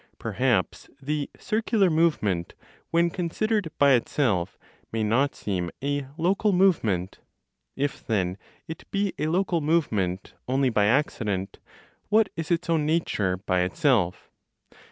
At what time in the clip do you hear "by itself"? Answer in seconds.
3.77-4.57, 13.37-14.31